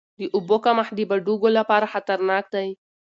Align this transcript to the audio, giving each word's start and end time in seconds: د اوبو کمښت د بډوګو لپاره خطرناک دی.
د 0.19 0.21
اوبو 0.35 0.57
کمښت 0.65 0.93
د 0.95 0.99
بډوګو 1.09 1.49
لپاره 1.57 1.91
خطرناک 1.93 2.45
دی. 2.53 2.67